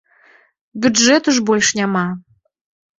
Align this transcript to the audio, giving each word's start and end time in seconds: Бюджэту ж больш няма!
Бюджэту 0.87 1.29
ж 1.37 1.47
больш 1.53 1.73
няма! 1.85 2.07